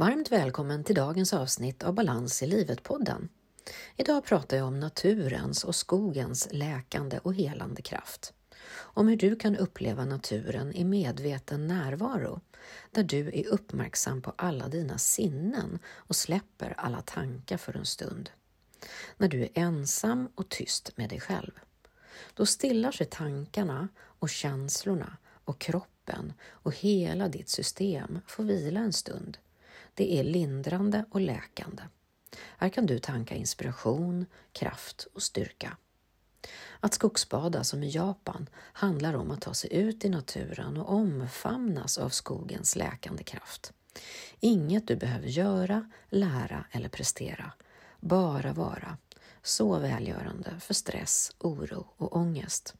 Varmt 0.00 0.32
välkommen 0.32 0.84
till 0.84 0.94
dagens 0.94 1.32
avsnitt 1.32 1.82
av 1.82 1.94
Balans 1.94 2.42
i 2.42 2.46
livet-podden. 2.46 3.28
Idag 3.96 4.24
pratar 4.24 4.56
jag 4.56 4.66
om 4.66 4.80
naturens 4.80 5.64
och 5.64 5.74
skogens 5.74 6.48
läkande 6.50 7.18
och 7.18 7.34
helande 7.34 7.82
kraft. 7.82 8.32
Om 8.72 9.08
hur 9.08 9.16
du 9.16 9.36
kan 9.36 9.56
uppleva 9.56 10.04
naturen 10.04 10.72
i 10.72 10.84
medveten 10.84 11.66
närvaro, 11.66 12.40
där 12.90 13.02
du 13.02 13.28
är 13.28 13.46
uppmärksam 13.46 14.22
på 14.22 14.32
alla 14.36 14.68
dina 14.68 14.98
sinnen 14.98 15.78
och 15.86 16.16
släpper 16.16 16.74
alla 16.76 17.00
tankar 17.00 17.56
för 17.56 17.76
en 17.76 17.86
stund. 17.86 18.30
När 19.16 19.28
du 19.28 19.42
är 19.42 19.50
ensam 19.54 20.28
och 20.34 20.48
tyst 20.48 20.96
med 20.96 21.08
dig 21.10 21.20
själv. 21.20 21.52
Då 22.34 22.46
stillar 22.46 22.92
sig 22.92 23.06
tankarna 23.06 23.88
och 23.98 24.30
känslorna 24.30 25.16
och 25.44 25.58
kroppen 25.58 26.32
och 26.42 26.76
hela 26.76 27.28
ditt 27.28 27.48
system 27.48 28.18
får 28.26 28.44
vila 28.44 28.80
en 28.80 28.92
stund 28.92 29.38
det 29.94 30.18
är 30.18 30.24
lindrande 30.24 31.04
och 31.10 31.20
läkande. 31.20 31.82
Här 32.56 32.68
kan 32.68 32.86
du 32.86 32.98
tanka 32.98 33.34
inspiration, 33.34 34.26
kraft 34.52 35.06
och 35.14 35.22
styrka. 35.22 35.76
Att 36.80 36.94
skogsbada 36.94 37.64
som 37.64 37.82
i 37.82 37.90
Japan 37.90 38.48
handlar 38.54 39.14
om 39.14 39.30
att 39.30 39.40
ta 39.40 39.54
sig 39.54 39.74
ut 39.74 40.04
i 40.04 40.08
naturen 40.08 40.76
och 40.76 40.94
omfamnas 40.94 41.98
av 41.98 42.08
skogens 42.08 42.76
läkande 42.76 43.22
kraft. 43.22 43.72
Inget 44.40 44.88
du 44.88 44.96
behöver 44.96 45.28
göra, 45.28 45.90
lära 46.08 46.64
eller 46.70 46.88
prestera. 46.88 47.52
Bara 48.00 48.52
vara. 48.52 48.98
Så 49.42 49.78
välgörande 49.78 50.60
för 50.60 50.74
stress, 50.74 51.32
oro 51.38 51.86
och 51.96 52.16
ångest. 52.16 52.74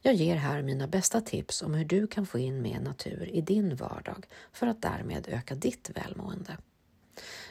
Jag 0.00 0.14
ger 0.14 0.36
här 0.36 0.62
mina 0.62 0.86
bästa 0.86 1.20
tips 1.20 1.62
om 1.62 1.74
hur 1.74 1.84
du 1.84 2.06
kan 2.06 2.26
få 2.26 2.38
in 2.38 2.62
mer 2.62 2.80
natur 2.80 3.28
i 3.28 3.40
din 3.40 3.76
vardag 3.76 4.26
för 4.52 4.66
att 4.66 4.82
därmed 4.82 5.28
öka 5.28 5.54
ditt 5.54 5.90
välmående. 5.94 6.56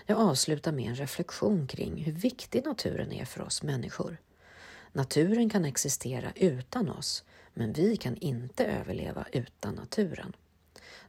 Jag 0.05 0.19
avslutar 0.19 0.71
med 0.71 0.89
en 0.89 0.95
reflektion 0.95 1.67
kring 1.67 2.03
hur 2.03 2.11
viktig 2.11 2.65
naturen 2.65 3.11
är 3.11 3.25
för 3.25 3.41
oss 3.41 3.63
människor. 3.63 4.17
Naturen 4.91 5.49
kan 5.49 5.65
existera 5.65 6.31
utan 6.35 6.89
oss, 6.89 7.23
men 7.53 7.73
vi 7.73 7.97
kan 7.97 8.17
inte 8.17 8.65
överleva 8.65 9.25
utan 9.31 9.75
naturen. 9.75 10.35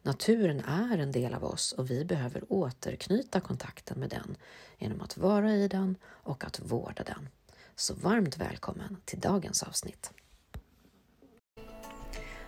Naturen 0.03 0.61
är 0.61 0.99
en 0.99 1.13
del 1.13 1.35
av 1.35 1.45
oss 1.45 1.73
och 1.73 1.91
vi 1.91 2.05
behöver 2.05 2.53
återknyta 2.53 3.41
kontakten 3.41 4.01
med 4.01 4.11
den 4.11 4.37
genom 4.79 5.01
att 5.01 5.17
vara 5.17 5.55
i 5.55 5.69
den 5.69 5.97
och 6.05 6.45
att 6.45 6.61
vårda 6.61 7.03
den. 7.03 7.29
Så 7.77 7.95
varmt 7.95 8.37
välkommen 8.37 8.97
till 9.05 9.21
dagens 9.21 9.63
avsnitt. 9.63 10.13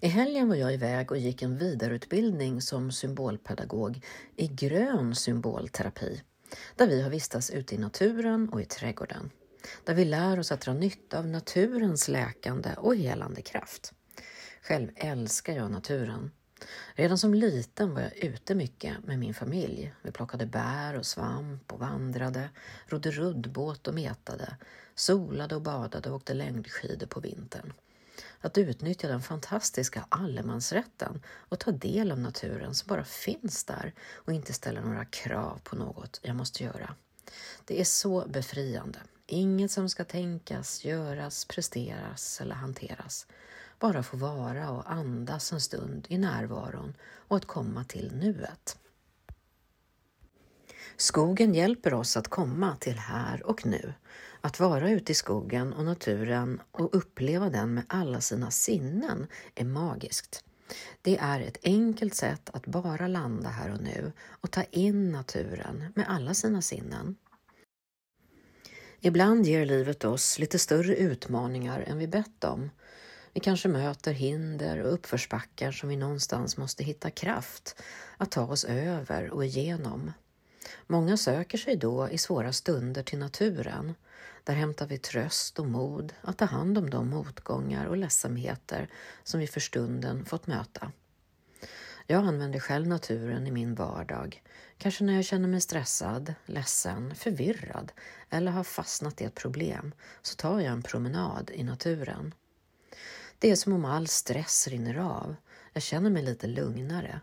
I 0.00 0.08
helgen 0.08 0.48
var 0.48 0.56
jag 0.56 0.74
iväg 0.74 1.10
och 1.10 1.18
gick 1.18 1.42
en 1.42 1.56
vidareutbildning 1.56 2.62
som 2.62 2.92
symbolpedagog 2.92 4.04
i 4.36 4.46
grön 4.46 5.14
symbolterapi, 5.14 6.22
där 6.76 6.86
vi 6.86 7.02
har 7.02 7.10
vistats 7.10 7.50
ute 7.50 7.74
i 7.74 7.78
naturen 7.78 8.48
och 8.48 8.60
i 8.60 8.64
trädgården, 8.64 9.30
där 9.84 9.94
vi 9.94 10.04
lär 10.04 10.38
oss 10.38 10.52
att 10.52 10.60
dra 10.60 10.72
nytta 10.72 11.18
av 11.18 11.26
naturens 11.26 12.08
läkande 12.08 12.70
och 12.76 12.96
helande 12.96 13.42
kraft. 13.42 13.92
Själv 14.62 14.90
älskar 14.96 15.56
jag 15.56 15.70
naturen. 15.70 16.30
Redan 16.94 17.18
som 17.18 17.34
liten 17.34 17.94
var 17.94 18.00
jag 18.00 18.16
ute 18.16 18.54
mycket 18.54 19.04
med 19.04 19.18
min 19.18 19.34
familj. 19.34 19.94
Vi 20.02 20.10
plockade 20.10 20.46
bär 20.46 20.98
och 20.98 21.06
svamp 21.06 21.72
och 21.72 21.80
vandrade, 21.80 22.48
rodde 22.86 23.10
ruddbåt 23.10 23.88
och 23.88 23.94
metade, 23.94 24.56
solade 24.94 25.54
och 25.54 25.62
badade 25.62 26.10
och 26.10 26.16
åkte 26.16 26.34
längdskidor 26.34 27.06
på 27.06 27.20
vintern 27.20 27.72
att 28.40 28.58
utnyttja 28.58 29.08
den 29.08 29.22
fantastiska 29.22 30.06
allemansrätten 30.08 31.22
och 31.26 31.60
ta 31.60 31.70
del 31.70 32.12
av 32.12 32.18
naturen 32.18 32.74
som 32.74 32.88
bara 32.88 33.04
finns 33.04 33.64
där 33.64 33.94
och 34.14 34.32
inte 34.32 34.52
ställa 34.52 34.80
några 34.80 35.04
krav 35.04 35.60
på 35.64 35.76
något 35.76 36.20
jag 36.22 36.36
måste 36.36 36.64
göra. 36.64 36.94
Det 37.64 37.80
är 37.80 37.84
så 37.84 38.26
befriande. 38.28 38.98
Inget 39.26 39.70
som 39.70 39.88
ska 39.88 40.04
tänkas, 40.04 40.84
göras, 40.84 41.44
presteras 41.44 42.40
eller 42.40 42.54
hanteras. 42.54 43.26
Bara 43.78 44.02
få 44.02 44.16
vara 44.16 44.70
och 44.70 44.92
andas 44.92 45.52
en 45.52 45.60
stund 45.60 46.06
i 46.08 46.18
närvaron 46.18 46.94
och 47.02 47.36
att 47.36 47.44
komma 47.44 47.84
till 47.84 48.12
nuet. 48.14 48.78
Skogen 50.96 51.54
hjälper 51.54 51.94
oss 51.94 52.16
att 52.16 52.28
komma 52.28 52.76
till 52.80 52.98
här 52.98 53.46
och 53.46 53.66
nu 53.66 53.94
att 54.46 54.60
vara 54.60 54.90
ute 54.90 55.12
i 55.12 55.14
skogen 55.14 55.72
och 55.72 55.84
naturen 55.84 56.60
och 56.72 56.94
uppleva 56.94 57.50
den 57.50 57.74
med 57.74 57.84
alla 57.88 58.20
sina 58.20 58.50
sinnen 58.50 59.26
är 59.54 59.64
magiskt. 59.64 60.44
Det 61.02 61.16
är 61.16 61.40
ett 61.40 61.58
enkelt 61.62 62.14
sätt 62.14 62.50
att 62.52 62.66
bara 62.66 63.06
landa 63.06 63.48
här 63.48 63.72
och 63.72 63.82
nu 63.82 64.12
och 64.28 64.50
ta 64.50 64.62
in 64.62 65.12
naturen 65.12 65.84
med 65.94 66.04
alla 66.08 66.34
sina 66.34 66.62
sinnen. 66.62 67.16
Ibland 69.00 69.46
ger 69.46 69.66
livet 69.66 70.04
oss 70.04 70.38
lite 70.38 70.58
större 70.58 70.96
utmaningar 70.96 71.80
än 71.80 71.98
vi 71.98 72.08
bett 72.08 72.44
om. 72.44 72.70
Vi 73.32 73.40
kanske 73.40 73.68
möter 73.68 74.12
hinder 74.12 74.78
och 74.82 74.92
uppförsbackar 74.92 75.72
som 75.72 75.88
vi 75.88 75.96
någonstans 75.96 76.56
måste 76.56 76.84
hitta 76.84 77.10
kraft 77.10 77.82
att 78.16 78.30
ta 78.30 78.46
oss 78.46 78.64
över 78.64 79.30
och 79.30 79.44
igenom. 79.44 80.12
Många 80.86 81.16
söker 81.16 81.58
sig 81.58 81.76
då 81.76 82.08
i 82.10 82.18
svåra 82.18 82.52
stunder 82.52 83.02
till 83.02 83.18
naturen 83.18 83.94
där 84.44 84.54
hämtar 84.54 84.86
vi 84.86 84.98
tröst 84.98 85.58
och 85.58 85.66
mod 85.66 86.12
att 86.20 86.38
ta 86.38 86.44
hand 86.44 86.78
om 86.78 86.90
de 86.90 87.10
motgångar 87.10 87.86
och 87.86 87.96
ledsamheter 87.96 88.88
som 89.22 89.40
vi 89.40 89.46
för 89.46 89.60
stunden 89.60 90.24
fått 90.24 90.46
möta. 90.46 90.92
Jag 92.06 92.24
använder 92.24 92.60
själv 92.60 92.86
naturen 92.86 93.46
i 93.46 93.50
min 93.50 93.74
vardag, 93.74 94.42
kanske 94.78 95.04
när 95.04 95.14
jag 95.14 95.24
känner 95.24 95.48
mig 95.48 95.60
stressad, 95.60 96.34
ledsen, 96.46 97.14
förvirrad 97.14 97.92
eller 98.30 98.52
har 98.52 98.64
fastnat 98.64 99.20
i 99.20 99.24
ett 99.24 99.34
problem, 99.34 99.92
så 100.22 100.36
tar 100.36 100.60
jag 100.60 100.72
en 100.72 100.82
promenad 100.82 101.50
i 101.54 101.62
naturen. 101.62 102.34
Det 103.38 103.50
är 103.50 103.56
som 103.56 103.72
om 103.72 103.84
all 103.84 104.08
stress 104.08 104.68
rinner 104.68 104.98
av. 104.98 105.36
Jag 105.72 105.82
känner 105.82 106.10
mig 106.10 106.22
lite 106.22 106.46
lugnare, 106.46 107.20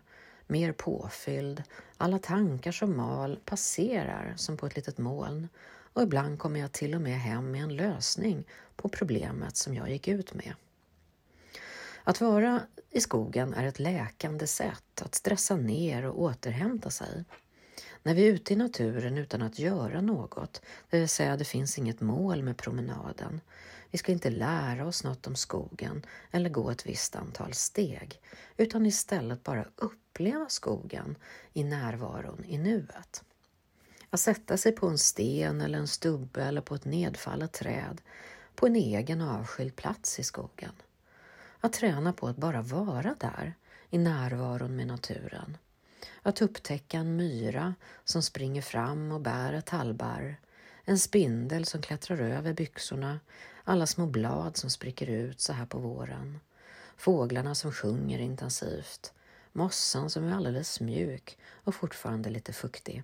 mer 0.54 0.72
påfylld. 0.72 1.62
Alla 1.96 2.18
tankar 2.18 2.72
som 2.72 2.96
mal 2.96 3.38
passerar 3.44 4.34
som 4.36 4.56
på 4.56 4.66
ett 4.66 4.76
litet 4.76 4.98
moln 4.98 5.48
och 5.92 6.02
ibland 6.02 6.38
kommer 6.38 6.60
jag 6.60 6.72
till 6.72 6.94
och 6.94 7.00
med 7.00 7.20
hem 7.20 7.50
med 7.50 7.62
en 7.62 7.76
lösning 7.76 8.44
på 8.76 8.88
problemet 8.88 9.56
som 9.56 9.74
jag 9.74 9.90
gick 9.90 10.08
ut 10.08 10.34
med. 10.34 10.54
Att 12.04 12.20
vara 12.20 12.60
i 12.90 13.00
skogen 13.00 13.54
är 13.54 13.66
ett 13.66 13.78
läkande 13.78 14.46
sätt 14.46 15.02
att 15.02 15.14
stressa 15.14 15.56
ner 15.56 16.04
och 16.04 16.22
återhämta 16.22 16.90
sig. 16.90 17.24
När 18.02 18.14
vi 18.14 18.28
är 18.28 18.32
ute 18.32 18.52
i 18.52 18.56
naturen 18.56 19.18
utan 19.18 19.42
att 19.42 19.58
göra 19.58 20.00
något, 20.00 20.62
det 20.90 20.98
vill 20.98 21.08
säga 21.08 21.36
det 21.36 21.44
finns 21.44 21.78
inget 21.78 22.00
mål 22.00 22.42
med 22.42 22.56
promenaden. 22.56 23.40
Vi 23.94 23.98
ska 23.98 24.12
inte 24.12 24.30
lära 24.30 24.86
oss 24.86 25.04
något 25.04 25.26
om 25.26 25.36
skogen 25.36 26.02
eller 26.30 26.50
gå 26.50 26.70
ett 26.70 26.86
visst 26.86 27.16
antal 27.16 27.52
steg, 27.52 28.20
utan 28.56 28.86
istället 28.86 29.42
bara 29.42 29.66
uppleva 29.76 30.48
skogen 30.48 31.16
i 31.52 31.64
närvaron 31.64 32.44
i 32.44 32.58
nuet. 32.58 33.24
Att 34.10 34.20
sätta 34.20 34.56
sig 34.56 34.72
på 34.72 34.86
en 34.88 34.98
sten 34.98 35.60
eller 35.60 35.78
en 35.78 35.88
stubbe 35.88 36.44
eller 36.44 36.60
på 36.60 36.74
ett 36.74 36.84
nedfallet 36.84 37.52
träd 37.52 38.00
på 38.54 38.66
en 38.66 38.76
egen 38.76 39.20
avskild 39.20 39.76
plats 39.76 40.18
i 40.18 40.22
skogen. 40.22 40.72
Att 41.60 41.72
träna 41.72 42.12
på 42.12 42.26
att 42.26 42.36
bara 42.36 42.62
vara 42.62 43.14
där, 43.20 43.54
i 43.90 43.98
närvaron 43.98 44.76
med 44.76 44.86
naturen. 44.86 45.56
Att 46.22 46.42
upptäcka 46.42 46.98
en 46.98 47.16
myra 47.16 47.74
som 48.04 48.22
springer 48.22 48.62
fram 48.62 49.12
och 49.12 49.20
bär 49.20 49.52
ett 49.52 49.66
tallbarr, 49.66 50.36
en 50.84 50.98
spindel 50.98 51.64
som 51.64 51.82
klättrar 51.82 52.18
över 52.18 52.52
byxorna, 52.52 53.20
alla 53.64 53.86
små 53.86 54.06
blad 54.06 54.56
som 54.56 54.70
spricker 54.70 55.06
ut 55.06 55.40
så 55.40 55.52
här 55.52 55.66
på 55.66 55.78
våren, 55.78 56.40
fåglarna 56.96 57.54
som 57.54 57.72
sjunger 57.72 58.18
intensivt, 58.18 59.12
mossan 59.52 60.10
som 60.10 60.24
är 60.24 60.34
alldeles 60.34 60.80
mjuk 60.80 61.38
och 61.52 61.74
fortfarande 61.74 62.30
lite 62.30 62.52
fuktig. 62.52 63.02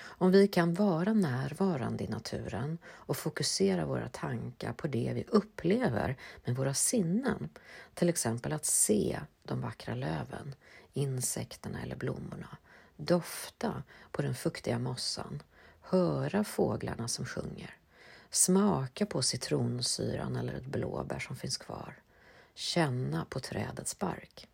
Om 0.00 0.30
vi 0.30 0.48
kan 0.48 0.74
vara 0.74 1.12
närvarande 1.12 2.04
i 2.04 2.08
naturen 2.08 2.78
och 2.86 3.16
fokusera 3.16 3.86
våra 3.86 4.08
tankar 4.08 4.72
på 4.72 4.86
det 4.86 5.12
vi 5.14 5.24
upplever 5.28 6.16
med 6.44 6.56
våra 6.56 6.74
sinnen, 6.74 7.48
till 7.94 8.08
exempel 8.08 8.52
att 8.52 8.64
se 8.64 9.20
de 9.42 9.60
vackra 9.60 9.94
löven, 9.94 10.54
insekterna 10.92 11.82
eller 11.82 11.96
blommorna, 11.96 12.56
dofta 12.96 13.82
på 14.10 14.22
den 14.22 14.34
fuktiga 14.34 14.78
mossan, 14.78 15.42
höra 15.92 16.44
fåglarna 16.44 17.08
som 17.08 17.26
sjunger, 17.26 17.76
Smaka 18.30 19.06
på 19.06 19.22
citronsyran 19.22 20.36
eller 20.36 20.54
ett 20.54 20.66
blåbär 20.66 21.18
som 21.18 21.36
finns 21.36 21.56
kvar. 21.56 21.94
Känna 22.54 23.24
på 23.24 23.40
trädets 23.40 23.98
bark. 23.98 24.48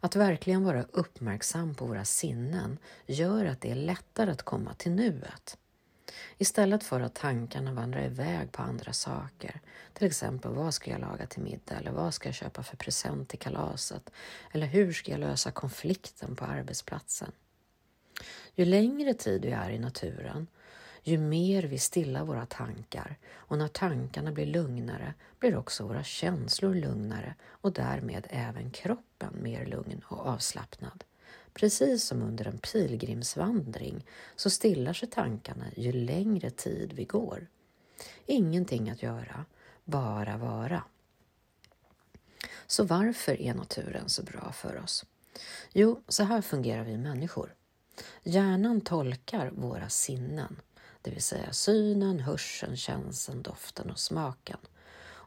Att 0.00 0.16
verkligen 0.16 0.64
vara 0.64 0.82
uppmärksam 0.82 1.74
på 1.74 1.86
våra 1.86 2.04
sinnen 2.04 2.78
gör 3.06 3.44
att 3.44 3.60
det 3.60 3.70
är 3.70 3.74
lättare 3.74 4.30
att 4.30 4.42
komma 4.42 4.74
till 4.74 4.92
nuet. 4.92 5.58
Istället 6.38 6.84
för 6.84 7.00
att 7.00 7.14
tankarna 7.14 7.72
vandrar 7.72 8.04
iväg 8.04 8.52
på 8.52 8.62
andra 8.62 8.92
saker, 8.92 9.60
till 9.92 10.06
exempel 10.06 10.50
vad 10.50 10.74
ska 10.74 10.90
jag 10.90 11.00
laga 11.00 11.26
till 11.26 11.42
middag 11.42 11.74
eller 11.74 11.92
vad 11.92 12.14
ska 12.14 12.28
jag 12.28 12.34
köpa 12.34 12.62
för 12.62 12.76
present 12.76 13.28
till 13.28 13.38
kalaset 13.38 14.10
eller 14.52 14.66
hur 14.66 14.92
ska 14.92 15.10
jag 15.10 15.20
lösa 15.20 15.50
konflikten 15.50 16.36
på 16.36 16.44
arbetsplatsen. 16.44 17.32
Ju 18.54 18.64
längre 18.64 19.14
tid 19.14 19.44
vi 19.44 19.50
är 19.50 19.70
i 19.70 19.78
naturen, 19.78 20.46
ju 21.02 21.18
mer 21.18 21.62
vi 21.62 21.78
stillar 21.78 22.24
våra 22.24 22.46
tankar 22.46 23.16
och 23.34 23.58
när 23.58 23.68
tankarna 23.68 24.32
blir 24.32 24.46
lugnare 24.46 25.14
blir 25.38 25.56
också 25.56 25.86
våra 25.86 26.04
känslor 26.04 26.74
lugnare 26.74 27.34
och 27.48 27.72
därmed 27.72 28.26
även 28.30 28.70
kroppen 28.70 29.32
mer 29.42 29.66
lugn 29.66 30.02
och 30.08 30.26
avslappnad. 30.26 31.04
Precis 31.54 32.04
som 32.04 32.22
under 32.22 32.46
en 32.46 32.58
pilgrimsvandring 32.58 34.06
så 34.36 34.50
stillar 34.50 34.92
sig 34.92 35.08
tankarna 35.10 35.64
ju 35.76 35.92
längre 35.92 36.50
tid 36.50 36.92
vi 36.92 37.04
går. 37.04 37.46
Ingenting 38.26 38.90
att 38.90 39.02
göra, 39.02 39.44
bara 39.84 40.36
vara. 40.36 40.82
Så 42.66 42.84
varför 42.84 43.40
är 43.40 43.54
naturen 43.54 44.08
så 44.08 44.22
bra 44.22 44.52
för 44.52 44.82
oss? 44.82 45.04
Jo, 45.72 46.02
så 46.08 46.24
här 46.24 46.42
fungerar 46.42 46.84
vi 46.84 46.98
människor. 46.98 47.54
Hjärnan 48.22 48.80
tolkar 48.80 49.50
våra 49.50 49.88
sinnen, 49.88 50.60
det 51.02 51.10
vill 51.10 51.22
säga 51.22 51.52
synen, 51.52 52.20
hörseln, 52.20 52.76
känslan, 52.76 53.42
doften 53.42 53.90
och 53.90 53.98
smaken. 53.98 54.58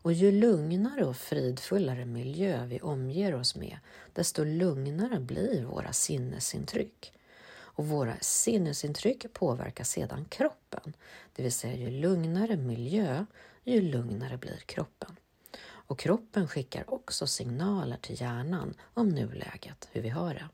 Och 0.08 0.14
ju 0.14 0.32
lugnare 0.32 1.06
och 1.06 1.18
fridfullare 1.18 2.06
miljö 2.06 2.66
vi 2.66 2.82
omger 2.82 3.36
oss 3.36 3.56
med, 3.56 3.78
desto 4.14 4.44
lugnare 4.44 5.20
blir 5.20 5.66
våra 5.66 5.94
sinnesintryck. 5.94 7.14
Och 7.50 7.88
våra 7.88 8.18
sinnesintryck 8.22 9.34
påverkar 9.34 9.84
sedan 9.84 10.26
kroppen, 10.26 10.94
det 11.36 11.44
vill 11.44 11.52
säga 11.52 11.76
ju 11.76 11.90
lugnare 11.90 12.58
miljö, 12.58 13.26
ju 13.64 13.82
lugnare 13.82 14.38
blir 14.38 14.58
kroppen. 14.58 15.16
Och 15.60 16.00
kroppen 16.00 16.48
skickar 16.48 16.94
också 16.94 17.28
signaler 17.28 17.98
till 17.98 18.22
hjärnan 18.22 18.74
om 18.94 19.10
nuläget, 19.10 19.88
hur 19.92 20.02
vi 20.02 20.10
har 20.10 20.34
det. 20.34 20.50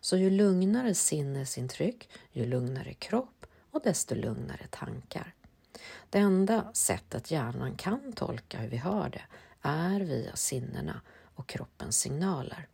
Så 0.00 0.16
ju 0.16 0.30
lugnare 0.30 0.94
sinnesintryck, 0.94 2.08
ju 2.32 2.46
lugnare 2.46 2.94
kropp 2.94 3.46
och 3.70 3.80
desto 3.84 4.14
lugnare 4.14 4.66
tankar. 4.70 5.34
Det 6.10 6.18
enda 6.18 6.72
sättet 6.72 7.30
hjärnan 7.30 7.76
kan 7.76 8.12
tolka 8.12 8.58
hur 8.58 8.68
vi 8.68 8.76
har 8.76 9.08
det 9.08 9.22
är 9.62 10.00
via 10.00 10.36
sinnena 10.36 11.00
och 11.34 11.46
kroppens 11.46 11.98
signaler. 11.98 12.68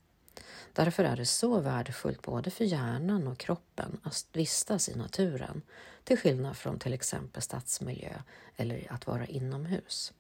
Därför 0.73 1.05
är 1.05 1.17
det 1.17 1.27
så 1.27 1.61
värdefullt 1.61 2.23
både 2.23 2.51
för 2.51 2.65
hjärnan 2.65 3.27
och 3.27 3.39
kroppen 3.39 4.01
att 4.03 4.27
vistas 4.33 4.89
i 4.89 4.97
naturen, 4.97 5.63
till 6.05 6.19
skillnad 6.19 6.57
från 6.57 6.79
till 6.79 6.93
exempel 6.93 7.43
stadsmiljö 7.43 8.23
eller 8.57 8.93
att 8.93 9.07
vara 9.07 9.27
inomhus. 9.27 10.13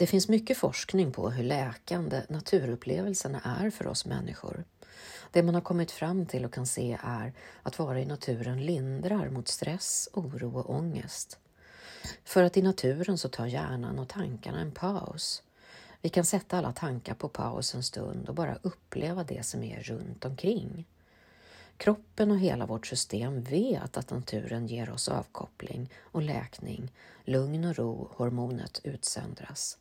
Det 0.00 0.06
finns 0.06 0.28
mycket 0.28 0.58
forskning 0.58 1.12
på 1.12 1.30
hur 1.30 1.44
läkande 1.44 2.22
naturupplevelserna 2.28 3.40
är 3.60 3.70
för 3.70 3.86
oss 3.86 4.06
människor. 4.06 4.64
Det 5.30 5.42
man 5.42 5.54
har 5.54 5.62
kommit 5.62 5.90
fram 5.90 6.26
till 6.26 6.44
och 6.44 6.52
kan 6.52 6.66
se 6.66 6.98
är 7.02 7.32
att 7.62 7.78
vara 7.78 8.00
i 8.00 8.04
naturen 8.04 8.66
lindrar 8.66 9.28
mot 9.28 9.48
stress, 9.48 10.08
oro 10.12 10.58
och 10.58 10.70
ångest. 10.70 11.38
För 12.24 12.42
att 12.42 12.56
i 12.56 12.62
naturen 12.62 13.18
så 13.18 13.28
tar 13.28 13.46
hjärnan 13.46 13.98
och 13.98 14.08
tankarna 14.08 14.60
en 14.60 14.72
paus. 14.72 15.42
Vi 16.00 16.08
kan 16.08 16.24
sätta 16.24 16.58
alla 16.58 16.72
tankar 16.72 17.14
på 17.14 17.28
paus 17.28 17.74
en 17.74 17.82
stund 17.82 18.28
och 18.28 18.34
bara 18.34 18.58
uppleva 18.62 19.24
det 19.24 19.46
som 19.46 19.62
är 19.62 19.80
runt 19.80 20.24
omkring. 20.24 20.86
Kroppen 21.76 22.30
och 22.30 22.38
hela 22.38 22.66
vårt 22.66 22.86
system 22.86 23.42
vet 23.42 23.96
att 23.96 24.10
naturen 24.10 24.66
ger 24.66 24.90
oss 24.90 25.08
avkoppling 25.08 25.90
och 26.00 26.22
läkning, 26.22 26.92
lugn 27.24 27.64
och 27.64 27.76
ro, 27.76 28.08
hormonet 28.16 28.80
utsöndras. 28.84 29.76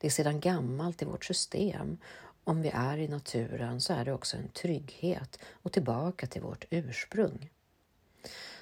Det 0.00 0.06
är 0.06 0.10
sedan 0.10 0.40
gammalt 0.40 1.02
i 1.02 1.04
vårt 1.04 1.24
system 1.24 1.98
om 2.44 2.62
vi 2.62 2.70
är 2.74 2.98
i 2.98 3.08
naturen 3.08 3.80
så 3.80 3.92
är 3.92 4.04
det 4.04 4.12
också 4.12 4.36
en 4.36 4.48
trygghet 4.48 5.38
och 5.62 5.72
tillbaka 5.72 6.26
till 6.26 6.42
vårt 6.42 6.64
ursprung. 6.70 7.50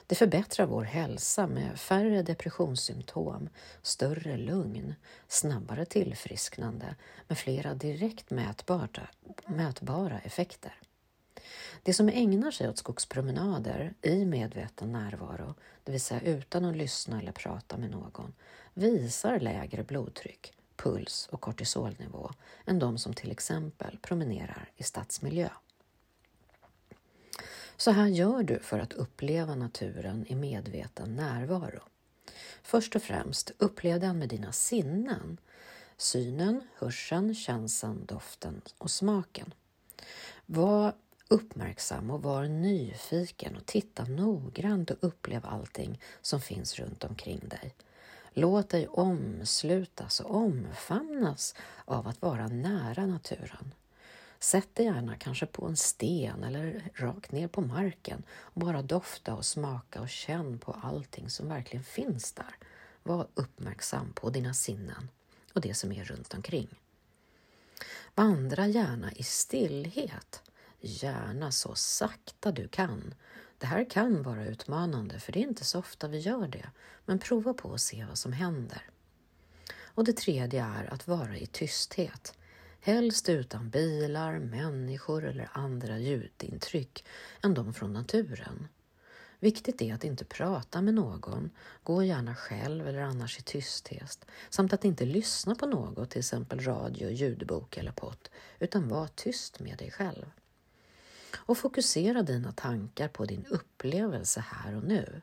Det 0.07 0.15
förbättrar 0.15 0.67
vår 0.67 0.83
hälsa 0.83 1.47
med 1.47 1.81
färre 1.81 2.23
depressionssymptom, 2.23 3.49
större 3.83 4.37
lugn, 4.37 4.95
snabbare 5.29 5.85
tillfrisknande 5.85 6.97
med 7.29 7.39
flera 7.39 7.75
direkt 7.75 8.31
mätbara, 8.31 9.09
mätbara 9.47 10.19
effekter. 10.19 10.75
De 11.83 11.93
som 11.93 12.09
ägnar 12.09 12.51
sig 12.51 12.69
åt 12.69 12.79
skogspromenader 12.79 13.95
i 14.03 14.25
medveten 14.25 14.93
närvaro, 14.93 15.55
det 15.85 15.93
vill 15.93 16.01
säga 16.01 16.21
utan 16.21 16.65
att 16.65 16.77
lyssna 16.77 17.21
eller 17.21 17.33
prata 17.33 17.77
med 17.77 17.91
någon, 17.91 18.35
visar 18.75 19.41
lägre 19.41 19.85
blodtryck, 19.85 20.58
puls 20.79 21.29
och 21.31 21.41
kortisolnivå 21.41 22.31
än 22.67 22.79
de 22.79 22.99
som 22.99 23.15
till 23.15 23.31
exempel 23.31 23.99
promenerar 24.03 24.71
i 24.77 24.83
stadsmiljö. 24.83 25.49
Så 27.77 27.91
här 27.91 28.07
gör 28.07 28.43
du 28.43 28.59
för 28.59 28.79
att 28.79 28.93
uppleva 28.93 29.55
naturen 29.55 30.25
i 30.29 30.35
medveten 30.35 31.17
närvaro. 31.17 31.81
Först 32.63 32.97
och 32.97 33.03
främst, 33.03 33.53
upplev 33.59 34.01
den 34.01 34.19
med 34.19 34.29
dina 34.29 34.53
sinnen. 34.53 35.41
Synen, 35.97 36.69
hörseln, 36.75 37.35
känslan, 37.35 38.05
doften 38.07 38.63
och 38.79 38.91
smaken. 38.91 39.55
Var 40.47 40.95
uppmärksam 41.29 42.11
och 42.11 42.23
var 42.23 42.45
nyfiken 42.45 43.57
och 43.57 43.67
titta 43.67 44.05
noggrant 44.05 44.91
och 44.91 44.97
upplev 45.01 45.47
allting 45.47 46.01
som 46.23 46.41
finns 46.41 46.79
runt 46.79 47.05
omkring 47.05 47.41
dig. 47.49 47.75
Låt 48.41 48.69
dig 48.69 48.89
omslutas 48.89 50.21
och 50.21 50.35
omfamnas 50.35 51.55
av 51.85 52.09
att 52.09 52.23
vara 52.23 52.49
nära 52.49 53.07
naturen. 53.07 53.75
Sätt 54.39 54.75
dig 54.75 54.87
gärna 54.87 55.17
kanske 55.17 55.47
på 55.47 55.67
en 55.67 55.77
sten 55.77 56.45
eller 56.45 56.91
rakt 56.95 57.33
ner 57.33 57.49
på 57.49 57.61
marken 57.61 58.23
och 58.31 58.61
bara 58.61 58.83
dofta 58.83 59.35
och 59.35 59.45
smaka 59.45 60.01
och 60.01 60.09
känn 60.09 60.59
på 60.59 60.73
allting 60.83 61.31
som 61.31 61.49
verkligen 61.49 61.85
finns 61.85 62.33
där. 62.33 62.57
Var 63.03 63.27
uppmärksam 63.35 64.13
på 64.13 64.31
dina 64.31 64.55
sinnen 64.55 65.09
och 65.53 65.61
det 65.61 65.75
som 65.75 65.93
är 65.93 66.05
runt 66.05 66.35
omkring. 66.35 66.69
Vandra 68.15 68.67
gärna 68.67 69.13
i 69.13 69.23
stillhet, 69.23 70.43
gärna 70.81 71.53
så 71.53 71.75
sakta 71.75 72.53
du 72.53 72.69
kan 72.69 73.15
det 73.59 73.67
här 73.67 73.91
kan 73.91 74.23
vara 74.23 74.45
utmanande 74.45 75.21
för 75.21 75.33
det 75.33 75.39
är 75.39 75.49
inte 75.49 75.65
så 75.65 75.79
ofta 75.79 76.09
vi 76.09 76.19
gör 76.19 76.49
det, 76.49 76.71
men 77.05 77.19
prova 77.19 77.55
på 77.55 77.75
att 77.75 77.81
se 77.81 78.05
vad 78.09 78.19
som 78.19 78.33
händer. 78.33 78.83
Och 79.83 80.05
det 80.05 80.17
tredje 80.17 80.65
är 80.65 80.95
att 80.95 81.09
vara 81.09 81.37
i 81.37 81.47
tysthet, 81.47 82.39
helst 82.81 83.29
utan 83.29 83.71
bilar, 83.71 84.39
människor 84.39 85.25
eller 85.25 85.51
andra 85.53 85.99
ljudintryck 85.99 87.05
än 87.43 87.55
de 87.55 87.75
från 87.75 87.93
naturen. 87.93 88.69
Viktigt 89.41 89.83
är 89.83 89.95
att 89.95 90.05
inte 90.05 90.25
prata 90.25 90.83
med 90.83 90.95
någon, 90.95 91.51
gå 91.83 92.03
gärna 92.03 92.35
själv 92.35 92.89
eller 92.89 93.01
annars 93.01 93.39
i 93.39 93.43
tysthet, 93.43 94.27
samt 94.51 94.73
att 94.73 94.85
inte 94.85 95.05
lyssna 95.05 95.55
på 95.55 95.67
något, 95.67 96.11
till 96.11 96.19
exempel 96.19 96.61
radio, 96.61 97.11
ljudbok 97.11 97.77
eller 97.77 97.93
pott, 97.93 98.31
utan 98.59 98.89
var 98.89 99.07
tyst 99.07 99.61
med 99.61 99.79
dig 99.79 99.91
själv 99.91 100.27
och 101.39 101.59
fokusera 101.59 102.23
dina 102.23 102.53
tankar 102.53 103.09
på 103.09 103.25
din 103.25 103.47
upplevelse 103.47 104.41
här 104.41 104.77
och 104.77 104.85
nu. 104.85 105.23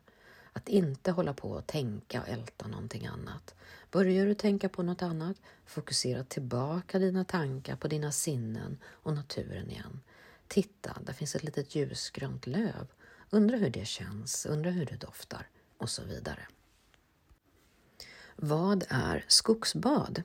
Att 0.53 0.69
inte 0.69 1.12
hålla 1.12 1.34
på 1.34 1.50
och 1.50 1.67
tänka 1.67 2.22
och 2.22 2.29
älta 2.29 2.67
någonting 2.67 3.05
annat. 3.05 3.55
Börjar 3.91 4.25
du 4.25 4.34
tänka 4.34 4.69
på 4.69 4.84
något 4.84 5.01
annat, 5.01 5.38
fokusera 5.65 6.24
tillbaka 6.24 7.00
dina 7.00 7.24
tankar 7.24 7.75
på 7.75 7.88
dina 7.88 8.12
sinnen 8.12 8.77
och 8.86 9.13
naturen 9.13 9.69
igen. 9.69 10.01
Titta, 10.48 10.98
där 11.05 11.13
finns 11.13 11.36
ett 11.36 11.43
litet 11.43 11.75
ljusgrönt 11.75 12.48
löv. 12.48 12.88
Undra 13.29 13.57
hur 13.57 13.69
det 13.69 13.88
känns, 13.88 14.45
undra 14.45 14.69
hur 14.69 14.86
det 14.86 14.95
doftar 14.95 15.48
och 15.77 15.89
så 15.89 16.03
vidare. 16.03 16.48
Vad 18.36 18.86
är 18.89 19.25
skogsbad? 19.27 20.24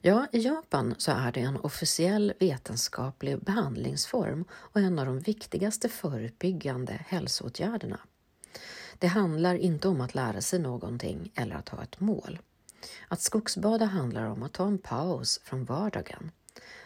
Ja, 0.00 0.26
i 0.32 0.38
Japan 0.38 0.94
så 0.98 1.12
är 1.12 1.32
det 1.32 1.40
en 1.40 1.56
officiell 1.56 2.32
vetenskaplig 2.38 3.38
behandlingsform 3.38 4.44
och 4.52 4.80
en 4.80 4.98
av 4.98 5.06
de 5.06 5.20
viktigaste 5.20 5.88
förebyggande 5.88 6.92
hälsoåtgärderna. 7.06 8.00
Det 8.98 9.06
handlar 9.06 9.54
inte 9.54 9.88
om 9.88 10.00
att 10.00 10.14
lära 10.14 10.40
sig 10.40 10.58
någonting 10.58 11.32
eller 11.34 11.56
att 11.56 11.68
ha 11.68 11.82
ett 11.82 12.00
mål. 12.00 12.38
Att 13.08 13.20
skogsbada 13.20 13.84
handlar 13.84 14.24
om 14.24 14.42
att 14.42 14.52
ta 14.52 14.66
en 14.66 14.78
paus 14.78 15.40
från 15.44 15.64
vardagen. 15.64 16.30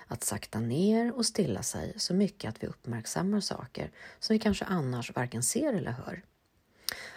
Att 0.06 0.24
sakta 0.24 0.60
ner 0.60 1.12
och 1.16 1.26
stilla 1.26 1.62
sig 1.62 1.94
så 1.96 2.14
mycket 2.14 2.48
att 2.48 2.62
vi 2.62 2.66
uppmärksammar 2.66 3.40
saker 3.40 3.90
som 4.18 4.34
vi 4.34 4.40
kanske 4.40 4.64
annars 4.64 5.14
varken 5.14 5.42
ser 5.42 5.72
eller 5.72 5.92
hör. 5.92 6.22